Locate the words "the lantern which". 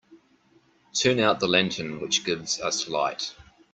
1.39-2.25